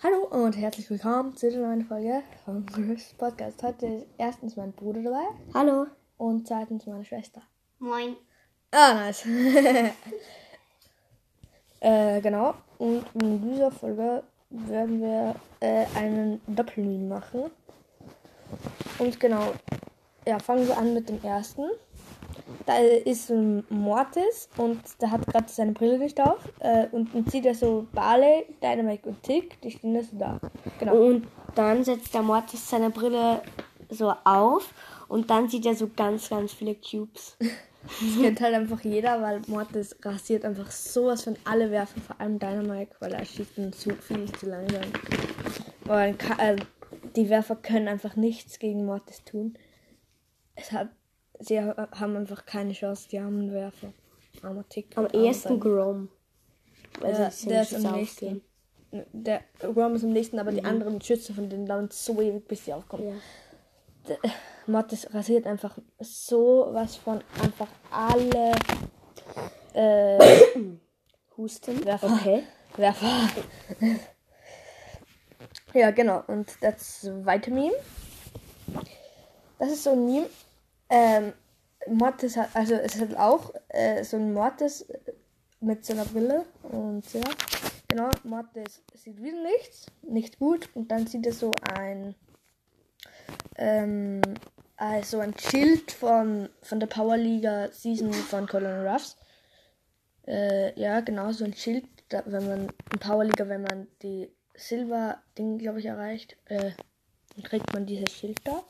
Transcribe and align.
Hallo 0.00 0.28
und 0.30 0.56
herzlich 0.56 0.88
willkommen 0.90 1.36
zu 1.36 1.50
der 1.50 1.58
neuen 1.58 1.84
Folge 1.84 2.22
vom 2.44 2.64
Chris 2.66 3.12
Podcast. 3.18 3.60
Heute 3.64 3.86
ist 3.86 4.06
erstens 4.16 4.54
mein 4.54 4.70
Bruder 4.70 5.02
dabei 5.02 5.24
Hallo. 5.52 5.88
und 6.18 6.46
zweitens 6.46 6.86
meine 6.86 7.04
Schwester. 7.04 7.42
Moin. 7.80 8.14
Ah, 8.70 8.94
nice. 8.94 9.26
äh, 11.80 12.20
genau. 12.20 12.54
Und 12.78 13.06
in 13.20 13.42
dieser 13.42 13.72
Folge 13.72 14.22
werden 14.50 15.00
wir 15.00 15.34
äh, 15.58 15.86
einen 15.96 16.40
Doppelmeme 16.46 17.16
machen. 17.16 17.50
Und 19.00 19.18
genau, 19.18 19.52
ja, 20.24 20.38
fangen 20.38 20.68
wir 20.68 20.78
an 20.78 20.94
mit 20.94 21.08
dem 21.08 21.20
ersten. 21.24 21.64
Da 22.68 22.76
ist 22.76 23.30
ein 23.30 23.64
Mortis 23.70 24.50
und 24.58 24.78
der 25.00 25.10
hat 25.10 25.26
gerade 25.26 25.48
seine 25.48 25.72
Brille 25.72 25.98
nicht 25.98 26.20
auf. 26.20 26.38
Äh, 26.60 26.86
und 26.92 27.14
dann 27.14 27.24
sieht 27.26 27.46
er 27.46 27.54
so 27.54 27.86
Barley, 27.92 28.44
Dynamite 28.62 29.08
und 29.08 29.22
Tick, 29.22 29.58
die 29.62 29.70
stehen 29.70 29.94
da 29.94 30.02
so 30.02 30.16
da. 30.18 30.38
Genau. 30.78 30.94
Und 30.94 31.26
dann 31.54 31.82
setzt 31.82 32.12
der 32.12 32.20
Mortis 32.22 32.68
seine 32.68 32.90
Brille 32.90 33.40
so 33.88 34.12
auf 34.24 34.74
und 35.08 35.30
dann 35.30 35.48
sieht 35.48 35.64
er 35.64 35.74
so 35.74 35.88
ganz, 35.96 36.28
ganz 36.28 36.52
viele 36.52 36.74
Cubes. 36.74 37.36
Das 37.80 38.20
kennt 38.20 38.40
halt 38.42 38.54
einfach 38.54 38.80
jeder, 38.82 39.22
weil 39.22 39.40
Mortis 39.46 39.96
rasiert 40.02 40.44
einfach 40.44 40.70
sowas 40.70 41.22
von 41.24 41.36
alle 41.44 41.70
Werfer, 41.70 41.98
vor 42.02 42.20
allem 42.20 42.38
Dynamite, 42.38 42.94
weil 43.00 43.14
er 43.14 43.24
schießt 43.24 43.54
zu 43.74 43.90
viel 43.94 44.30
zu 44.32 44.46
langsam. 44.46 44.82
Weil 45.84 46.12
ka- 46.14 46.36
äh, 46.42 46.56
die 47.16 47.30
Werfer 47.30 47.56
können 47.56 47.88
einfach 47.88 48.14
nichts 48.16 48.58
gegen 48.58 48.84
Mortis 48.84 49.24
tun. 49.24 49.54
Es 50.54 50.72
hat, 50.72 50.88
sie 51.40 51.60
ha- 51.60 51.88
haben 51.92 52.16
einfach 52.16 52.44
keine 52.46 52.72
Chance, 52.72 53.08
die 53.10 53.18
armen 53.18 53.52
Werfer. 53.52 53.92
Armer 54.42 54.68
Tick. 54.68 54.96
Am 54.96 55.06
ehesten 55.06 55.60
Dynamite. 55.60 55.68
Grom. 55.68 56.08
Weil 57.00 57.12
Ja, 57.12 57.30
sie 57.30 57.48
der 57.48 57.62
ist 57.62 57.74
am 57.74 57.92
nächsten. 57.92 58.42
Der 59.12 59.40
Rom 59.64 59.94
ist 59.96 60.04
am 60.04 60.10
nächsten, 60.12 60.38
aber 60.38 60.50
die 60.52 60.64
anderen 60.64 61.00
Schützen 61.00 61.34
von 61.34 61.48
denen 61.50 61.66
dauern 61.66 61.88
so 61.92 62.20
ewig, 62.20 62.46
bis 62.48 62.64
sie 62.64 62.72
aufkommen. 62.72 63.20
Ja. 64.08 64.16
Mortis 64.66 65.12
rasiert 65.12 65.46
einfach 65.46 65.76
so 66.00 66.68
was 66.72 66.96
von 66.96 67.20
einfach 67.42 67.68
alle 67.90 68.52
äh, 69.74 70.18
Husten. 71.36 71.84
Werfer. 71.84 72.06
Okay. 72.14 72.42
Werfer. 72.76 73.06
ja, 75.74 75.90
genau. 75.90 76.22
Und 76.26 76.50
das 76.62 77.00
zweite 77.02 77.50
Meme. 77.50 77.74
Das 79.58 79.70
ist 79.70 79.84
so 79.84 79.90
ein 79.92 80.06
Meme. 80.06 80.26
Ähm, 80.90 81.32
Mortis 81.86 82.36
hat, 82.36 82.50
also 82.54 82.74
es 82.74 83.00
hat 83.00 83.16
auch 83.16 83.54
äh, 83.68 84.02
so 84.04 84.16
ein 84.16 84.32
Mortis 84.32 84.86
mit 85.60 85.84
so 85.84 85.92
einer 85.92 86.04
Brille. 86.04 86.44
Und 86.62 87.12
ja, 87.12 87.22
genau, 87.88 88.10
Mortis 88.24 88.82
sieht 88.94 89.22
wieder 89.22 89.42
nichts. 89.42 89.86
Nicht 90.02 90.38
gut. 90.38 90.68
Und 90.74 90.90
dann 90.90 91.06
sieht 91.06 91.26
er 91.26 91.32
so 91.32 91.52
ein 91.74 92.14
ähm, 93.56 94.20
also 94.78 95.18
ein 95.18 95.34
Schild 95.36 95.90
von, 95.90 96.48
von 96.62 96.78
der 96.78 96.86
Powerliga 96.86 97.68
Season 97.72 98.12
von 98.12 98.46
Colin 98.46 98.86
Ruffs. 98.86 99.16
Äh, 100.26 100.78
ja, 100.80 101.00
genau, 101.00 101.32
so 101.32 101.44
ein 101.44 101.54
Schild, 101.54 101.84
da, 102.08 102.22
wenn 102.26 102.46
man 102.46 102.68
in 102.92 102.98
Powerliga, 103.00 103.48
wenn 103.48 103.62
man 103.62 103.88
die 104.02 104.30
Silber-Ding, 104.54 105.58
glaube 105.58 105.80
ich, 105.80 105.86
erreicht, 105.86 106.36
äh, 106.46 106.70
dann 107.34 107.42
kriegt 107.42 107.72
man 107.72 107.86
dieses 107.86 108.12
Schild 108.12 108.38
da. 108.44 108.62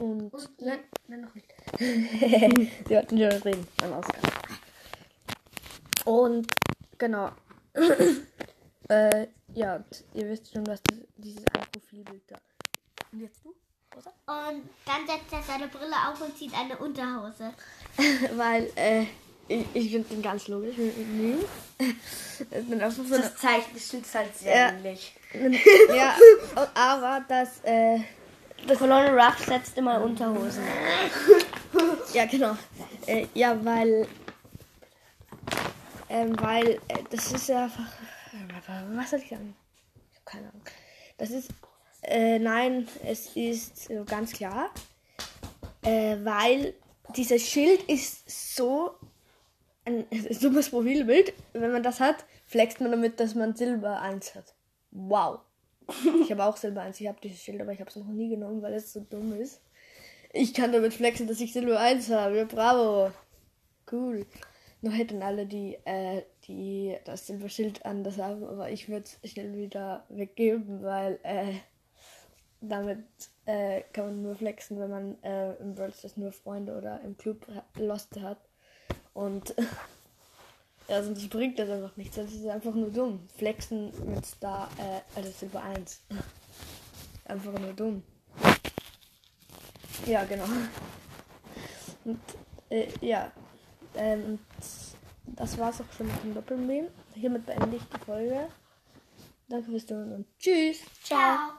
Und. 0.00 0.32
nein, 0.60 0.78
nein, 1.08 1.20
noch 1.22 1.34
nicht. 1.34 1.48
Sie 1.78 2.94
wollten 2.94 3.18
schon 3.18 3.42
reden, 3.42 3.66
beim 3.78 3.92
Ausgang. 3.94 4.22
Und, 6.04 6.46
genau. 6.98 7.30
äh, 8.88 9.26
ja, 9.54 9.76
und 9.76 10.04
ihr 10.14 10.28
wisst 10.28 10.52
schon, 10.52 10.66
was 10.66 10.82
das, 10.84 10.98
dieses 11.16 11.44
ein 11.54 11.62
Profilbild 11.72 12.22
da. 12.28 12.36
Und 13.12 13.20
jetzt 13.20 13.44
du? 13.44 13.54
Rosa? 13.94 14.10
Und 14.26 14.68
dann 14.84 15.06
setzt 15.06 15.32
er 15.32 15.42
seine 15.42 15.68
Brille 15.68 15.96
auf 16.08 16.20
und 16.20 16.36
zieht 16.36 16.52
eine 16.54 16.76
Unterhose. 16.76 17.52
Weil, 18.36 18.70
äh, 18.76 19.06
ich, 19.48 19.64
ich 19.74 19.90
finde 19.92 20.08
den 20.08 20.22
ganz 20.22 20.48
logisch. 20.48 20.76
Bin 20.76 21.38
einfach 22.80 23.04
so 23.04 23.14
eine, 23.14 23.22
Das 23.22 23.36
Zeichen 23.36 23.76
ist 23.76 24.14
halt 24.14 24.36
sehr 24.36 24.56
Ja. 24.56 24.68
ähnlich. 24.70 25.14
ja, 25.94 26.16
aber 26.74 27.24
das, 27.28 27.60
äh, 27.64 28.00
Colonel 28.74 29.18
Ruff 29.18 29.38
setzt 29.44 29.76
immer 29.78 30.00
Unterhosen. 30.00 30.64
ja, 32.12 32.26
genau. 32.26 32.56
Äh, 33.06 33.26
ja, 33.34 33.64
weil, 33.64 34.08
ähm, 36.08 36.34
weil, 36.40 36.80
äh, 36.88 37.02
das 37.10 37.32
ist 37.32 37.48
ja 37.48 37.64
einfach, 37.64 37.84
was 38.94 39.10
soll 39.10 39.20
ich 39.20 39.28
sagen? 39.28 39.54
Ich 40.10 40.16
habe 40.16 40.24
keine 40.24 40.48
Ahnung. 40.48 40.62
Das 41.18 41.30
ist, 41.30 41.50
äh, 42.02 42.38
nein, 42.38 42.88
es 43.04 43.36
ist 43.36 43.90
ganz 44.06 44.32
klar, 44.32 44.70
äh, 45.82 46.16
weil 46.22 46.74
dieses 47.14 47.48
Schild 47.48 47.82
ist 47.84 48.28
so 48.56 48.96
ein 49.84 50.06
dummes 50.40 50.70
Profilbild. 50.70 51.32
Wenn 51.52 51.72
man 51.72 51.82
das 51.82 52.00
hat, 52.00 52.24
flext 52.46 52.80
man 52.80 52.90
damit, 52.90 53.20
dass 53.20 53.34
man 53.34 53.54
Silber 53.54 54.00
1 54.00 54.34
hat. 54.34 54.54
Wow. 54.90 55.40
Ich 56.22 56.30
habe 56.30 56.44
auch 56.44 56.56
Silber 56.56 56.82
1. 56.82 57.00
Ich 57.00 57.06
habe 57.06 57.18
dieses 57.22 57.42
Schild, 57.42 57.60
aber 57.60 57.72
ich 57.72 57.80
habe 57.80 57.90
es 57.90 57.96
noch 57.96 58.06
nie 58.06 58.28
genommen, 58.28 58.62
weil 58.62 58.74
es 58.74 58.92
so 58.92 59.00
dumm 59.00 59.32
ist. 59.40 59.60
Ich 60.32 60.52
kann 60.52 60.72
damit 60.72 60.94
flexen, 60.94 61.26
dass 61.26 61.40
ich 61.40 61.52
Silber 61.52 61.78
1 61.78 62.10
habe. 62.10 62.46
Bravo. 62.46 63.12
Cool. 63.90 64.26
Noch 64.82 64.92
hätten 64.92 65.22
alle, 65.22 65.46
die, 65.46 65.78
äh, 65.84 66.22
die 66.46 66.96
das 67.04 67.26
Silberschild 67.26 67.84
anders 67.86 68.18
haben, 68.18 68.44
aber 68.44 68.70
ich 68.70 68.88
würde 68.88 69.06
es 69.22 69.30
schnell 69.30 69.56
wieder 69.56 70.04
weggeben, 70.08 70.82
weil 70.82 71.18
äh, 71.22 71.54
damit 72.60 73.04
äh, 73.46 73.82
kann 73.92 74.06
man 74.06 74.22
nur 74.22 74.34
flexen, 74.34 74.78
wenn 74.78 74.90
man 74.90 75.22
äh, 75.22 75.54
im 75.54 75.74
Brawl 75.74 75.92
Stars 75.92 76.16
nur 76.16 76.32
Freunde 76.32 76.76
oder 76.76 77.00
im 77.02 77.16
Club 77.16 77.46
Lost 77.78 78.20
hat. 78.20 78.38
Und 79.14 79.54
ja, 80.88 81.02
sonst 81.02 81.28
bringt 81.30 81.58
das 81.58 81.68
einfach 81.68 81.96
nichts. 81.96 82.16
Das 82.16 82.32
ist 82.32 82.46
einfach 82.46 82.74
nur 82.74 82.90
dumm. 82.90 83.20
Flexen 83.36 83.92
mit 84.08 84.24
Star, 84.24 84.68
äh, 84.78 85.00
also 85.16 85.30
Silber 85.30 85.62
1. 85.62 86.02
Einfach 87.24 87.58
nur 87.58 87.72
dumm. 87.72 88.02
Ja, 90.06 90.24
genau. 90.24 90.44
Und 92.04 92.20
äh, 92.70 92.86
ja, 93.00 93.32
ähm, 93.96 94.38
das 95.26 95.58
war's 95.58 95.80
auch 95.80 95.92
schon 95.96 96.06
mit 96.06 96.22
dem 96.22 96.34
Doppelmeme. 96.34 96.88
Hiermit 97.14 97.46
beende 97.46 97.76
ich 97.76 97.82
die 97.82 98.04
Folge. 98.04 98.48
Danke 99.48 99.70
fürs 99.70 99.86
Zuhören 99.86 100.12
und 100.12 100.26
tschüss. 100.38 100.80
Ciao. 101.02 101.52